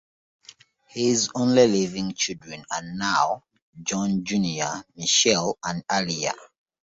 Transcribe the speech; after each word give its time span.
His 0.87 1.29
only 1.35 1.67
living 1.67 2.15
children 2.15 2.65
are 2.71 2.81
now 2.81 3.43
Jon 3.83 4.23
Junior 4.23 4.83
Michelle 4.95 5.59
and 5.63 5.83
Aria. 5.87 6.33